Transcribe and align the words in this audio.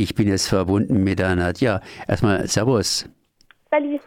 Ich 0.00 0.14
bin 0.14 0.28
jetzt 0.28 0.48
verbunden 0.48 1.04
mit 1.04 1.18
der 1.18 1.36
Nadja. 1.36 1.82
Erstmal 2.08 2.48
Servus. 2.48 3.06
Salut. 3.70 4.00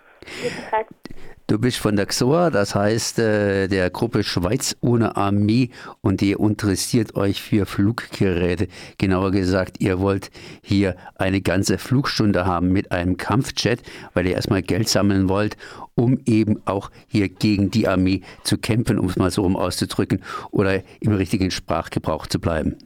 Du 1.45 1.59
bist 1.59 1.77
von 1.77 1.95
der 1.95 2.07
XOA, 2.07 2.49
das 2.49 2.73
heißt 2.73 3.19
äh, 3.19 3.67
der 3.67 3.91
Gruppe 3.91 4.23
Schweiz 4.23 4.75
ohne 4.81 5.15
Armee 5.17 5.69
und 6.01 6.23
ihr 6.23 6.39
interessiert 6.39 7.15
euch 7.15 7.43
für 7.43 7.67
Fluggeräte. 7.67 8.69
Genauer 8.97 9.29
gesagt, 9.29 9.81
ihr 9.81 9.99
wollt 9.99 10.31
hier 10.63 10.95
eine 11.13 11.41
ganze 11.41 11.77
Flugstunde 11.77 12.47
haben 12.47 12.69
mit 12.69 12.91
einem 12.91 13.17
Kampfjet, 13.17 13.83
weil 14.15 14.25
ihr 14.25 14.33
erstmal 14.33 14.63
Geld 14.63 14.89
sammeln 14.89 15.29
wollt, 15.29 15.57
um 15.93 16.19
eben 16.25 16.59
auch 16.65 16.89
hier 17.07 17.29
gegen 17.29 17.69
die 17.69 17.87
Armee 17.87 18.21
zu 18.43 18.57
kämpfen, 18.57 18.97
um 18.97 19.09
es 19.09 19.15
mal 19.15 19.29
so 19.29 19.43
rum 19.43 19.55
auszudrücken, 19.55 20.23
oder 20.49 20.81
im 21.01 21.13
richtigen 21.13 21.51
Sprachgebrauch 21.51 22.25
zu 22.25 22.39
bleiben. 22.39 22.79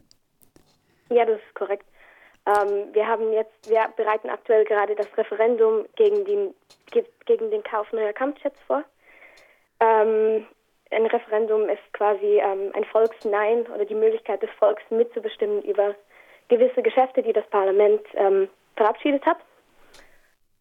Ja, 1.09 1.25
das 1.25 1.37
ist 1.37 1.55
korrekt. 1.55 1.85
Ähm, 2.47 2.93
wir 2.93 3.05
haben 3.05 3.33
jetzt, 3.33 3.69
wir 3.69 3.89
bereiten 3.97 4.29
aktuell 4.29 4.63
gerade 4.63 4.95
das 4.95 5.07
Referendum 5.17 5.85
gegen 5.95 6.23
den, 6.23 6.55
gegen 7.25 7.51
den 7.51 7.63
Kauf 7.63 7.91
neuer 7.91 8.13
Kampfjets 8.13 8.59
vor. 8.65 8.83
Ähm, 9.81 10.47
ein 10.89 11.05
Referendum 11.05 11.67
ist 11.67 11.81
quasi 11.91 12.39
ähm, 12.39 12.71
ein 12.73 12.85
Volksnein 12.85 13.65
oder 13.67 13.83
die 13.83 13.95
Möglichkeit 13.95 14.41
des 14.41 14.49
Volks 14.51 14.83
mitzubestimmen 14.89 15.61
über 15.63 15.93
gewisse 16.47 16.81
Geschäfte, 16.81 17.21
die 17.21 17.33
das 17.33 17.45
Parlament 17.47 18.01
ähm, 18.13 18.47
verabschiedet 18.77 19.25
hat. 19.25 19.39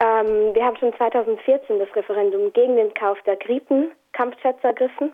Ähm, 0.03 0.53
wir 0.53 0.65
haben 0.65 0.75
schon 0.75 0.93
2014 0.93 1.79
das 1.79 1.95
Referendum 1.95 2.51
gegen 2.51 2.75
den 2.75 2.93
Kauf 2.93 3.17
der 3.21 3.37
Gripen 3.37 3.91
Kampfjets 4.11 4.61
ergriffen. 4.63 5.13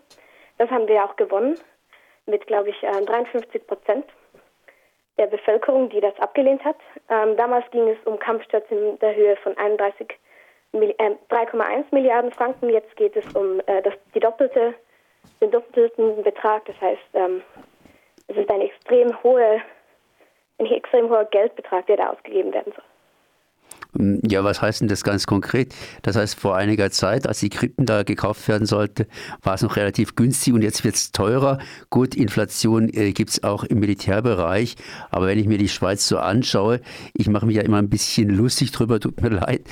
Das 0.58 0.68
haben 0.70 0.88
wir 0.88 1.04
auch 1.04 1.14
gewonnen 1.14 1.56
mit, 2.26 2.46
glaube 2.48 2.70
ich, 2.70 2.80
53 2.80 3.54
äh, 3.54 3.58
Prozent 3.60 4.06
der 5.18 5.26
Bevölkerung, 5.26 5.88
die 5.90 6.00
das 6.00 6.18
abgelehnt 6.18 6.64
hat. 6.64 6.76
Ähm, 7.08 7.36
damals 7.36 7.70
ging 7.70 7.88
es 7.88 7.98
um 8.04 8.18
Kampfjets 8.18 8.70
in 8.70 8.98
der 8.98 9.14
Höhe 9.14 9.36
von 9.36 9.56
31 9.56 10.10
äh, 10.72 10.76
3,1 11.30 11.84
Milliarden 11.92 12.32
Franken. 12.32 12.68
Jetzt 12.68 12.94
geht 12.96 13.16
es 13.16 13.26
um 13.34 13.60
äh, 13.66 13.82
das, 13.82 13.94
die 14.14 14.20
doppelte, 14.20 14.74
den 15.40 15.50
doppelten 15.50 16.22
Betrag. 16.22 16.64
Das 16.66 16.80
heißt, 16.80 17.02
ähm, 17.14 17.42
es 18.28 18.36
ist 18.36 18.50
ein 18.50 18.60
extrem 18.60 19.22
hohe, 19.22 19.60
ein 20.58 20.66
extrem 20.66 21.08
hoher 21.08 21.24
Geldbetrag, 21.26 21.86
der 21.86 21.98
da 21.98 22.10
ausgegeben 22.10 22.52
werden 22.52 22.72
soll. 22.72 22.84
Hm, 23.96 24.20
ja, 24.28 24.44
was 24.44 24.60
heißt 24.60 24.80
denn 24.80 24.88
das 24.88 25.04
ganz 25.04 25.26
konkret? 25.26 25.74
Das 26.02 26.16
heißt, 26.16 26.38
vor 26.38 26.56
einiger 26.56 26.90
Zeit, 26.90 27.26
als 27.26 27.40
die 27.40 27.50
Krippen 27.50 27.86
da 27.86 28.02
gekauft 28.02 28.46
werden 28.48 28.66
sollte, 28.66 29.06
war 29.42 29.54
es 29.54 29.62
noch 29.62 29.76
relativ 29.76 30.16
günstig 30.16 30.52
und 30.52 30.62
jetzt 30.62 30.84
wird 30.84 30.96
es 30.96 31.12
teurer. 31.12 31.58
Gut, 31.90 32.14
Inflation 32.14 32.88
äh, 32.92 33.12
gibt 33.12 33.30
es 33.30 33.44
auch 33.44 33.64
im 33.64 33.80
Militärbereich, 33.80 34.76
aber 35.10 35.26
wenn 35.26 35.38
ich 35.38 35.46
mir 35.46 35.58
die 35.58 35.68
Schweiz 35.68 36.06
so 36.06 36.18
anschaue, 36.18 36.80
ich 37.14 37.28
mache 37.28 37.46
mich 37.46 37.56
ja 37.56 37.62
immer 37.62 37.78
ein 37.78 37.88
bisschen 37.88 38.28
lustig 38.30 38.72
drüber, 38.72 39.00
tut 39.00 39.20
mir 39.22 39.28
leid, 39.30 39.62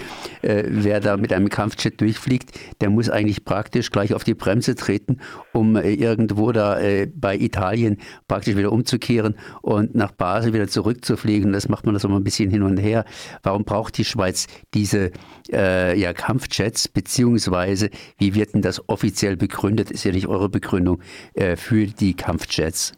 äh, 0.43 0.65
wer 0.69 1.01
da 1.01 1.17
mit 1.17 1.33
einem 1.33 1.49
Kampfjet 1.49 2.01
durchfliegt, 2.01 2.51
der 2.81 2.91
muss 2.91 3.11
eigentlich 3.11 3.45
praktisch 3.45 3.91
gleich 3.91 4.15
auf 4.15 4.25
die 4.25 4.35
Bremse 4.35 4.75
treten, 4.75 5.19
um 5.53 5.77
äh, 5.77 5.93
irgendwo 5.93 6.53
da 6.53 6.79
äh, 6.79 7.07
bei 7.07 7.37
Italien 7.37 7.99
praktisch 8.29 8.57
wieder 8.57 8.73
umzukehren 8.73 9.35
und 9.63 9.95
nach 9.95 10.13
Basel 10.13 10.53
wieder 10.53 10.69
zurückzufliegen. 10.69 11.53
Das 11.53 11.69
macht 11.69 11.85
man 11.87 11.95
das 11.95 12.05
immer 12.05 12.17
ein 12.17 12.25
bisschen 12.25 12.51
hin 12.51 12.63
und 12.63 12.77
her. 12.77 13.05
Warum 13.43 13.65
braucht 13.65 13.99
die 13.99 14.05
Schweiz 14.13 14.47
diese 14.75 15.11
äh, 15.53 15.99
ja, 15.99 16.13
Kampfjets, 16.13 16.89
beziehungsweise 16.89 17.91
wie 18.19 18.35
wird 18.35 18.55
denn 18.55 18.63
das 18.63 18.89
offiziell 18.89 19.37
begründet? 19.37 19.91
Ist 19.91 20.05
ja 20.05 20.13
nicht 20.13 20.29
eure 20.29 20.49
Begründung 20.49 21.01
äh, 21.35 21.57
für 21.57 21.87
die 21.87 22.15
Kampfjets. 22.15 22.93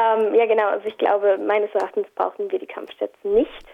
Ähm, 0.00 0.34
ja, 0.34 0.46
genau. 0.46 0.68
Also 0.68 0.86
ich 0.88 0.98
glaube, 0.98 1.38
meines 1.38 1.72
Erachtens 1.74 2.06
brauchen 2.14 2.50
wir 2.50 2.58
die 2.58 2.66
Kampfjets 2.66 3.16
nicht. 3.22 3.66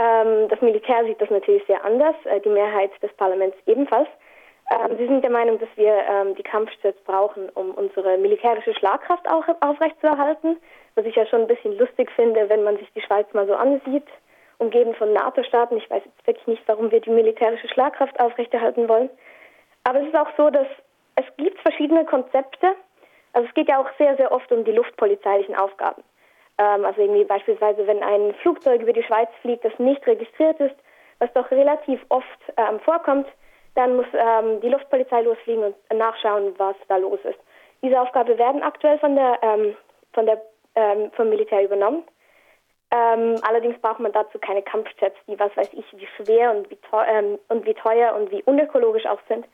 Ähm, 0.00 0.48
das 0.48 0.60
Militär 0.62 1.04
sieht 1.04 1.20
das 1.20 1.28
natürlich 1.28 1.62
sehr 1.66 1.84
anders, 1.84 2.14
äh, 2.24 2.40
die 2.40 2.48
Mehrheit 2.48 2.90
des 3.02 3.12
Parlaments 3.14 3.56
ebenfalls. 3.66 4.08
Ähm, 4.70 4.96
Sie 4.96 5.06
sind 5.06 5.22
der 5.22 5.30
Meinung, 5.30 5.58
dass 5.58 5.68
wir 5.76 5.92
ähm, 6.08 6.34
die 6.34 6.42
Kampfjets 6.42 6.98
brauchen, 7.04 7.50
um 7.50 7.72
unsere 7.72 8.16
militärische 8.16 8.72
Schlagkraft 8.74 9.28
auch 9.30 9.44
aufrechtzuerhalten, 9.60 10.56
was 10.94 11.04
ich 11.04 11.14
ja 11.14 11.26
schon 11.26 11.42
ein 11.42 11.46
bisschen 11.46 11.76
lustig 11.76 12.10
finde, 12.12 12.48
wenn 12.48 12.62
man 12.62 12.78
sich 12.78 12.90
die 12.94 13.02
Schweiz 13.02 13.26
mal 13.34 13.46
so 13.46 13.54
ansieht 13.54 14.06
umgeben 14.62 14.94
von 14.94 15.12
NATO-Staaten. 15.12 15.76
Ich 15.76 15.90
weiß 15.90 16.02
jetzt 16.04 16.26
wirklich 16.26 16.46
nicht, 16.46 16.62
warum 16.66 16.90
wir 16.90 17.00
die 17.00 17.10
militärische 17.10 17.68
Schlagkraft 17.68 18.18
aufrechterhalten 18.20 18.88
wollen. 18.88 19.10
Aber 19.84 20.00
es 20.00 20.06
ist 20.06 20.16
auch 20.16 20.28
so, 20.36 20.50
dass 20.50 20.66
es 21.16 21.24
gibt 21.36 21.60
verschiedene 21.60 22.04
Konzepte. 22.04 22.74
Also 23.32 23.48
es 23.48 23.54
geht 23.54 23.68
ja 23.68 23.78
auch 23.78 23.88
sehr, 23.98 24.16
sehr 24.16 24.32
oft 24.32 24.50
um 24.52 24.64
die 24.64 24.72
luftpolizeilichen 24.72 25.56
Aufgaben. 25.56 26.02
Ähm, 26.58 26.84
also 26.84 27.00
irgendwie 27.00 27.24
beispielsweise, 27.24 27.86
wenn 27.86 28.02
ein 28.02 28.34
Flugzeug 28.42 28.82
über 28.82 28.92
die 28.92 29.02
Schweiz 29.02 29.28
fliegt, 29.40 29.64
das 29.64 29.78
nicht 29.78 30.06
registriert 30.06 30.60
ist, 30.60 30.76
was 31.18 31.32
doch 31.34 31.50
relativ 31.50 32.00
oft 32.08 32.26
ähm, 32.56 32.80
vorkommt, 32.80 33.26
dann 33.74 33.96
muss 33.96 34.06
ähm, 34.12 34.60
die 34.60 34.68
Luftpolizei 34.68 35.22
losfliegen 35.22 35.64
und 35.64 35.98
nachschauen, 35.98 36.54
was 36.58 36.76
da 36.88 36.96
los 36.96 37.20
ist. 37.24 37.38
Diese 37.82 38.00
Aufgabe 38.00 38.38
werden 38.38 38.62
aktuell 38.62 38.98
von 38.98 39.16
der, 39.16 39.38
ähm, 39.42 39.76
von 40.12 40.26
der 40.26 40.40
ähm, 40.74 41.10
vom 41.12 41.28
Militär 41.28 41.64
übernommen. 41.64 42.04
Ähm, 42.94 43.36
allerdings 43.42 43.80
braucht 43.80 44.00
man 44.00 44.12
dazu 44.12 44.38
keine 44.38 44.62
Kampfjets, 44.62 45.16
die 45.26 45.38
was 45.38 45.56
weiß 45.56 45.68
ich, 45.72 45.84
wie 45.92 46.06
schwer 46.16 46.50
und 46.50 46.70
wie, 46.70 46.76
teuer, 46.76 47.06
ähm, 47.08 47.38
und 47.48 47.64
wie 47.64 47.72
teuer 47.72 48.14
und 48.14 48.30
wie 48.30 48.42
unökologisch 48.42 49.06
auch 49.06 49.20
sind, 49.28 49.46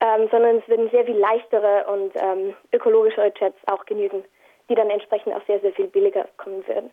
ähm, 0.00 0.28
sondern 0.30 0.56
es 0.56 0.68
würden 0.68 0.88
sehr 0.88 1.04
viel 1.04 1.18
leichtere 1.18 1.84
und 1.86 2.12
ähm, 2.16 2.56
ökologischere 2.72 3.30
Jets 3.38 3.58
auch 3.66 3.84
genügen, 3.84 4.24
die 4.70 4.74
dann 4.74 4.88
entsprechend 4.88 5.34
auch 5.34 5.44
sehr, 5.46 5.60
sehr 5.60 5.72
viel 5.72 5.86
billiger 5.86 6.26
kommen 6.38 6.66
würden. 6.66 6.90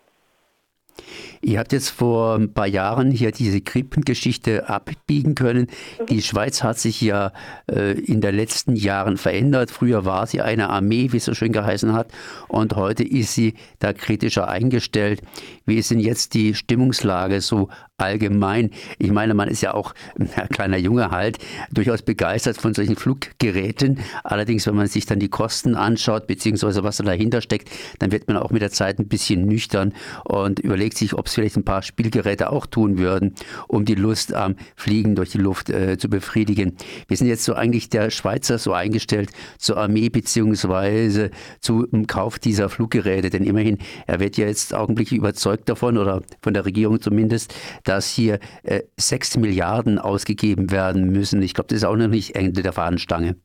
Ihr 1.42 1.60
habt 1.60 1.72
jetzt 1.72 1.90
vor 1.90 2.36
ein 2.36 2.54
paar 2.54 2.68
Jahren 2.68 3.12
hier 3.12 3.32
diese 3.32 3.62
Krippengeschichte 3.62 4.68
abbiegen 4.68 5.36
können. 5.36 5.68
Mhm. 6.00 6.06
Die 6.08 6.22
Schweiz 6.22 6.64
hat 6.64 6.80
sich 6.80 7.00
ja 7.02 7.32
äh, 7.72 7.94
in 8.00 8.22
den 8.22 8.36
letzten 8.36 8.76
Jahren 8.76 9.18
verändert. 9.18 9.72
Früher 9.72 10.06
war 10.06 10.28
sie 10.28 10.42
eine 10.42 10.70
Armee, 10.70 11.12
wie 11.12 11.18
es 11.18 11.26
so 11.26 11.34
schön 11.34 11.52
geheißen 11.52 11.94
hat, 11.94 12.12
und 12.48 12.76
heute 12.76 13.04
ist 13.04 13.34
sie 13.34 13.54
da 13.80 13.94
kritischer 13.94 14.48
eingestellt. 14.48 15.22
Wie 15.66 15.78
ist 15.78 15.92
denn 15.92 16.00
jetzt 16.00 16.34
die 16.34 16.54
Stimmungslage 16.54 17.42
so 17.42 17.70
allgemein? 18.00 18.72
Ich 18.98 19.12
meine, 19.12 19.34
man 19.34 19.48
ist 19.48 19.62
ja 19.62 19.74
auch 19.74 19.94
ein 20.18 20.50
kleiner 20.50 20.78
Junge 20.78 21.12
halt 21.12 21.38
durchaus 21.72 22.02
begeistert 22.02 22.58
von 22.58 22.74
solchen 22.74 22.96
Fluggeräten. 22.96 24.00
Allerdings, 24.24 24.68
wenn 24.68 24.76
man 24.76 24.88
sich 24.88 25.06
dann 25.06 25.20
die 25.20 25.30
Kosten 25.30 25.76
anschaut, 25.76 26.28
beziehungsweise 26.28 26.84
was 26.84 26.98
da 26.98 27.04
dahinter 27.04 27.42
steckt, 27.42 27.70
dann 28.00 28.12
wird 28.12 28.28
man 28.28 28.38
auch 28.38 28.52
mit 28.52 28.62
der 28.62 28.72
Zeit 28.72 29.00
ein 29.00 29.08
bisschen 29.08 29.46
nüchtern 29.46 29.94
und 30.24 30.60
überlegt 30.60 30.98
sich, 30.98 31.14
ob 31.14 31.28
es 31.28 31.34
vielleicht 31.34 31.58
ein 31.58 31.66
paar 31.66 31.82
Spielgeräte 31.82 32.52
auch 32.52 32.66
tun 32.66 32.98
würden, 32.98 33.36
um 33.68 33.86
die 33.86 33.96
Lust 33.96 34.34
am 34.34 34.56
Fliegen 34.76 35.16
durch 35.16 35.32
die 35.32 35.38
Luft 35.38 35.70
äh, 35.70 35.98
zu 35.98 36.10
befriedigen. 36.10 36.76
Wir 37.08 37.18
sind 37.18 37.28
jetzt 37.28 37.44
so 37.44 37.54
eigentlich 37.54 37.90
der 37.90 38.10
Schweizer 38.10 38.58
so 38.58 38.74
eingestellt 38.74 39.32
zur 39.58 39.78
Armee 39.78 40.10
beziehungsweise 40.10 41.32
zum 41.62 42.08
Kauf 42.08 42.40
dieser 42.40 42.70
Fluggeräte, 42.70 43.30
denn 43.30 43.44
immerhin, 43.44 43.78
er 44.08 44.20
wird 44.20 44.38
ja 44.38 44.46
jetzt 44.46 44.74
augenblicklich 44.74 45.20
überzeugt 45.20 45.70
davon 45.70 45.98
oder 45.98 46.22
von 46.42 46.54
der 46.54 46.66
Regierung 46.66 47.02
zumindest, 47.02 47.54
dass 47.90 48.08
hier 48.08 48.40
äh, 48.64 48.82
6 48.98 49.38
Milliarden 49.38 49.98
ausgegeben 49.98 50.72
werden 50.72 51.12
müssen. 51.12 51.42
Ich 51.42 51.56
glaube, 51.56 51.70
das 51.70 51.80
ist 51.80 51.86
auch 51.86 51.96
noch 51.96 52.08
nicht 52.08 52.36
Ende 52.36 52.62
der 52.62 52.74
Fahnenstange. 52.74 53.36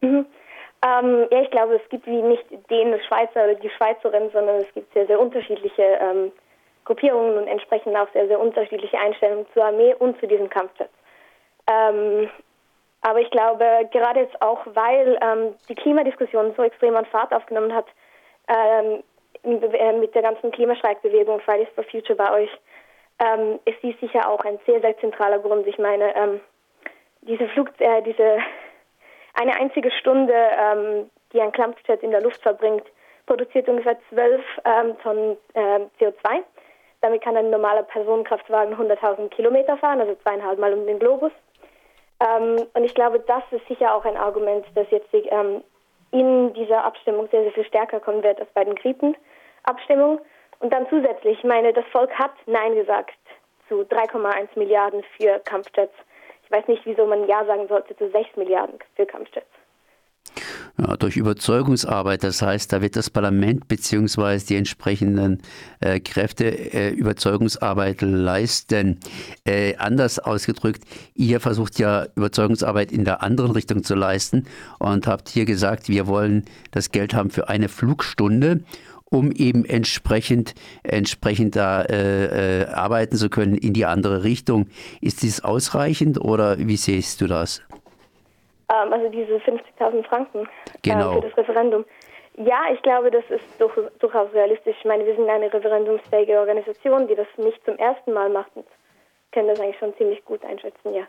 Mhm. 0.00 0.26
Ähm, 0.82 1.26
ja, 1.30 1.42
ich 1.42 1.50
glaube, 1.50 1.74
es 1.74 1.88
gibt 1.90 2.06
wie 2.06 2.22
nicht 2.22 2.44
den 2.70 2.98
Schweizer 3.06 3.44
oder 3.44 3.54
die 3.54 3.70
Schweizerin, 3.70 4.30
sondern 4.32 4.62
es 4.62 4.72
gibt 4.74 4.92
sehr, 4.94 5.06
sehr 5.06 5.20
unterschiedliche 5.20 5.82
ähm, 5.82 6.32
Gruppierungen 6.84 7.36
und 7.36 7.48
entsprechend 7.48 7.96
auch 7.96 8.08
sehr, 8.12 8.28
sehr 8.28 8.40
unterschiedliche 8.40 8.98
Einstellungen 8.98 9.46
zur 9.52 9.64
Armee 9.64 9.94
und 9.98 10.18
zu 10.20 10.26
diesem 10.26 10.48
Kampfjet. 10.48 10.88
Ähm, 11.70 12.30
aber 13.02 13.20
ich 13.20 13.30
glaube, 13.30 13.64
gerade 13.92 14.20
jetzt 14.20 14.40
auch, 14.40 14.60
weil 14.74 15.18
ähm, 15.20 15.54
die 15.68 15.74
Klimadiskussion 15.74 16.54
so 16.56 16.62
extrem 16.62 16.96
an 16.96 17.06
Fahrt 17.06 17.32
aufgenommen 17.32 17.74
hat, 17.74 17.86
ähm, 18.48 19.02
äh, 19.42 19.92
mit 19.98 20.14
der 20.14 20.22
ganzen 20.22 20.50
Klimastreikbewegung 20.50 21.40
Fridays 21.40 21.68
for 21.74 21.84
Future 21.84 22.16
bei 22.16 22.30
euch, 22.32 22.50
ähm, 23.20 23.60
ist 23.66 23.82
dies 23.82 23.98
sicher 24.00 24.28
auch 24.28 24.40
ein 24.40 24.58
sehr, 24.66 24.80
sehr 24.80 24.98
zentraler 24.98 25.38
Grund. 25.38 25.66
Ich 25.66 25.78
meine, 25.78 26.14
ähm, 26.16 26.40
diese 27.22 27.46
Flug, 27.48 27.68
äh, 27.78 28.02
diese 28.02 28.38
eine 29.34 29.54
einzige 29.56 29.90
Stunde, 29.90 30.34
ähm, 30.34 31.10
die 31.32 31.40
ein 31.40 31.52
Kampfjet 31.52 32.02
in 32.02 32.10
der 32.10 32.22
Luft 32.22 32.42
verbringt, 32.42 32.84
produziert 33.26 33.68
ungefähr 33.68 33.96
12 34.08 34.42
ähm, 34.64 34.98
Tonnen 35.02 35.36
äh, 35.54 35.80
CO2. 36.00 36.42
Damit 37.02 37.22
kann 37.22 37.36
ein 37.36 37.50
normaler 37.50 37.84
Personenkraftwagen 37.84 38.74
100.000 38.74 39.28
Kilometer 39.28 39.76
fahren, 39.78 40.00
also 40.00 40.14
zweieinhalb 40.16 40.58
Mal 40.58 40.74
um 40.74 40.86
den 40.86 40.98
Globus. 40.98 41.32
Ähm, 42.20 42.66
und 42.74 42.84
ich 42.84 42.94
glaube, 42.94 43.20
das 43.20 43.42
ist 43.50 43.66
sicher 43.68 43.94
auch 43.94 44.04
ein 44.04 44.16
Argument, 44.16 44.66
das 44.74 44.90
jetzt 44.90 45.08
ähm, 45.12 45.62
in 46.10 46.52
dieser 46.54 46.84
Abstimmung 46.84 47.28
sehr, 47.30 47.42
sehr 47.42 47.52
viel 47.52 47.64
stärker 47.64 48.00
kommen 48.00 48.22
wird 48.22 48.40
als 48.40 48.50
bei 48.50 48.64
den 48.64 48.74
Gripen-Abstimmungen. 48.74 50.20
Und 50.60 50.72
dann 50.72 50.86
zusätzlich, 50.88 51.38
ich 51.38 51.44
meine, 51.44 51.72
das 51.72 51.84
Volk 51.86 52.12
hat 52.12 52.32
Nein 52.46 52.74
gesagt 52.74 53.12
zu 53.68 53.82
3,1 53.82 54.58
Milliarden 54.58 55.02
für 55.16 55.38
Kampfjets. 55.40 55.94
Ich 56.44 56.50
weiß 56.50 56.68
nicht, 56.68 56.84
wieso 56.84 57.06
man 57.06 57.26
Ja 57.26 57.44
sagen 57.44 57.66
sollte 57.68 57.96
zu 57.96 58.10
6 58.10 58.36
Milliarden 58.36 58.78
für 58.94 59.06
Kampfjets. 59.06 59.46
Ja, 60.78 60.96
durch 60.96 61.16
Überzeugungsarbeit, 61.16 62.22
das 62.22 62.42
heißt, 62.42 62.72
da 62.72 62.80
wird 62.80 62.96
das 62.96 63.10
Parlament 63.10 63.68
bzw. 63.68 64.38
die 64.48 64.56
entsprechenden 64.56 65.42
äh, 65.80 66.00
Kräfte 66.00 66.44
äh, 66.46 66.90
Überzeugungsarbeit 66.90 68.00
leisten. 68.02 68.98
Äh, 69.44 69.76
anders 69.76 70.18
ausgedrückt, 70.18 70.84
ihr 71.14 71.40
versucht 71.40 71.78
ja 71.78 72.06
Überzeugungsarbeit 72.14 72.92
in 72.92 73.04
der 73.04 73.22
anderen 73.22 73.50
Richtung 73.50 73.82
zu 73.82 73.94
leisten 73.94 74.46
und 74.78 75.06
habt 75.06 75.28
hier 75.28 75.44
gesagt, 75.44 75.88
wir 75.88 76.06
wollen 76.06 76.44
das 76.70 76.92
Geld 76.92 77.14
haben 77.14 77.30
für 77.30 77.48
eine 77.48 77.68
Flugstunde 77.68 78.60
um 79.10 79.32
eben 79.32 79.64
entsprechend, 79.64 80.54
entsprechend 80.82 81.56
da 81.56 81.82
äh, 81.82 82.62
äh, 82.62 82.66
arbeiten 82.66 83.16
zu 83.16 83.28
können 83.28 83.56
in 83.56 83.72
die 83.72 83.84
andere 83.84 84.24
Richtung. 84.24 84.66
Ist 85.00 85.22
dies 85.22 85.44
ausreichend 85.44 86.20
oder 86.20 86.58
wie 86.58 86.76
siehst 86.76 87.20
du 87.20 87.26
das? 87.26 87.62
Ähm, 88.72 88.92
also 88.92 89.08
diese 89.08 89.36
50.000 89.36 90.04
Franken 90.04 90.48
genau. 90.82 91.12
äh, 91.12 91.14
für 91.20 91.28
das 91.28 91.36
Referendum. 91.36 91.84
Ja, 92.36 92.72
ich 92.72 92.80
glaube, 92.82 93.10
das 93.10 93.24
ist 93.28 93.44
durch, 93.58 93.74
durchaus 93.98 94.32
realistisch. 94.32 94.76
Ich 94.78 94.84
meine, 94.84 95.04
wir 95.04 95.14
sind 95.16 95.28
eine 95.28 95.52
referendumsfähige 95.52 96.38
Organisation, 96.38 97.08
die 97.08 97.16
das 97.16 97.26
nicht 97.36 97.62
zum 97.64 97.76
ersten 97.76 98.12
Mal 98.12 98.30
macht 98.30 98.50
und 98.54 98.64
können 99.32 99.48
das 99.48 99.60
eigentlich 99.60 99.78
schon 99.78 99.94
ziemlich 99.96 100.24
gut 100.24 100.44
einschätzen, 100.44 100.94
ja. 100.94 101.02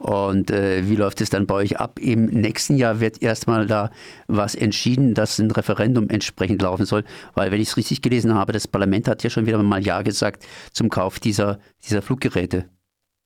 Und 0.00 0.50
äh, 0.50 0.88
wie 0.88 0.96
läuft 0.96 1.20
es 1.20 1.28
dann 1.28 1.46
bei 1.46 1.56
euch 1.56 1.78
ab? 1.78 1.98
Im 2.00 2.24
nächsten 2.24 2.76
Jahr 2.76 3.00
wird 3.00 3.22
erstmal 3.22 3.66
da 3.66 3.90
was 4.28 4.54
entschieden, 4.54 5.12
dass 5.12 5.38
ein 5.38 5.50
Referendum 5.50 6.08
entsprechend 6.08 6.62
laufen 6.62 6.86
soll. 6.86 7.04
Weil, 7.34 7.52
wenn 7.52 7.60
ich 7.60 7.68
es 7.68 7.76
richtig 7.76 8.00
gelesen 8.00 8.34
habe, 8.34 8.52
das 8.52 8.66
Parlament 8.66 9.08
hat 9.08 9.22
ja 9.22 9.28
schon 9.28 9.44
wieder 9.44 9.62
mal 9.62 9.82
Ja 9.82 10.00
gesagt 10.00 10.46
zum 10.72 10.88
Kauf 10.88 11.20
dieser, 11.20 11.58
dieser 11.84 12.00
Fluggeräte. 12.00 12.64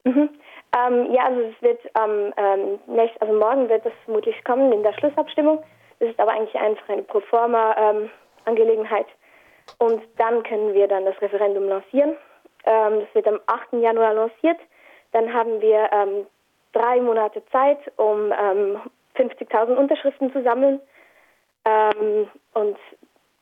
Mhm. 0.02 0.30
Ähm, 0.76 1.12
ja, 1.12 1.26
also 1.26 1.42
es 1.42 1.62
wird 1.62 1.78
ähm, 1.96 2.34
ähm, 2.36 2.80
nächst, 2.88 3.22
also 3.22 3.34
morgen 3.34 3.68
wird 3.68 3.86
es 3.86 3.92
vermutlich 4.04 4.42
kommen 4.42 4.72
in 4.72 4.82
der 4.82 4.94
Schlussabstimmung. 4.94 5.62
Das 6.00 6.08
ist 6.08 6.18
aber 6.18 6.32
eigentlich 6.32 6.56
einfach 6.56 6.88
eine 6.88 7.02
Proforma-Angelegenheit. 7.02 9.06
Und 9.78 10.02
dann 10.18 10.42
können 10.42 10.74
wir 10.74 10.88
dann 10.88 11.04
das 11.04 11.22
Referendum 11.22 11.68
lancieren. 11.68 12.16
Ähm, 12.66 12.98
das 12.98 13.14
wird 13.14 13.28
am 13.28 13.38
8. 13.46 13.74
Januar 13.74 14.14
lanciert. 14.14 14.58
Dann 15.12 15.32
haben 15.32 15.60
wir 15.60 15.88
ähm, 15.92 16.26
drei 16.74 17.00
Monate 17.00 17.42
Zeit, 17.50 17.78
um 17.96 18.32
ähm, 18.32 18.78
50.000 19.16 19.74
Unterschriften 19.76 20.32
zu 20.32 20.42
sammeln. 20.42 20.80
Ähm, 21.64 22.28
und 22.52 22.76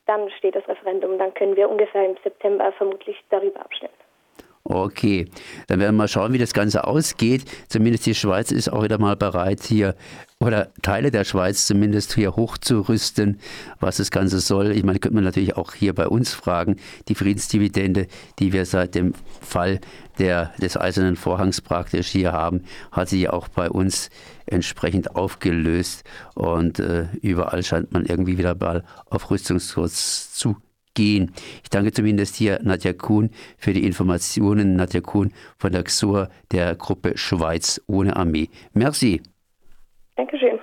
dann 0.05 0.29
steht 0.37 0.55
das 0.55 0.67
Referendum. 0.67 1.17
Dann 1.17 1.33
können 1.33 1.55
wir 1.55 1.69
ungefähr 1.69 2.05
im 2.05 2.15
September 2.23 2.71
vermutlich 2.73 3.17
darüber 3.29 3.61
abstimmen. 3.61 3.93
Okay, 4.65 5.27
dann 5.67 5.81
werden 5.81 5.95
wir 5.95 6.03
mal 6.03 6.07
schauen, 6.07 6.31
wie 6.31 6.37
das 6.37 6.53
Ganze 6.53 6.87
ausgeht. 6.87 7.43
Zumindest 7.67 8.05
die 8.05 8.15
Schweiz 8.15 8.49
ist 8.49 8.69
auch 8.69 8.81
wieder 8.81 8.97
mal 8.97 9.17
bereit, 9.17 9.59
hier 9.61 9.93
oder 10.43 10.73
Teile 10.81 11.09
der 11.09 11.23
Schweiz 11.23 11.65
zumindest 11.65 12.13
hier 12.13 12.35
hochzurüsten, 12.35 13.39
was 13.79 13.97
das 13.97 14.11
Ganze 14.11 14.39
soll. 14.39 14.71
Ich 14.71 14.83
meine, 14.83 14.99
könnte 14.99 15.15
man 15.15 15.23
natürlich 15.23 15.55
auch 15.55 15.73
hier 15.73 15.93
bei 15.93 16.07
uns 16.07 16.33
fragen, 16.33 16.75
die 17.07 17.15
Friedensdividende, 17.15 18.07
die 18.39 18.51
wir 18.51 18.65
seit 18.65 18.95
dem 18.95 19.13
Fall 19.41 19.79
der, 20.19 20.53
des 20.61 20.77
Eisernen 20.77 21.15
Vorhangs 21.15 21.61
praktisch 21.61 22.07
hier 22.07 22.33
haben, 22.33 22.63
hat 22.91 23.09
sich 23.09 23.29
auch 23.29 23.47
bei 23.47 23.69
uns 23.69 24.09
entsprechend 24.45 25.15
aufgelöst 25.15 26.03
und 26.35 26.79
äh, 26.79 27.07
überall 27.21 27.63
scheint 27.63 27.93
man 27.93 28.05
irgendwie 28.05 28.37
wieder 28.37 28.55
mal 28.55 28.83
auf 29.09 29.31
Rüstungskurs 29.31 30.33
zu 30.33 30.57
gehen. 30.93 31.31
Ich 31.63 31.69
danke 31.69 31.91
zumindest 31.93 32.35
hier 32.35 32.59
Nadja 32.61 32.93
Kuhn 32.93 33.31
für 33.57 33.73
die 33.73 33.85
Informationen. 33.85 34.75
Nadja 34.75 35.01
Kuhn 35.01 35.31
von 35.57 35.71
der 35.71 35.83
XOR 35.83 36.29
der 36.51 36.75
Gruppe 36.75 37.17
Schweiz 37.17 37.81
ohne 37.87 38.15
Armee. 38.15 38.49
Merci. 38.73 39.32
Dankeschön. 40.15 40.59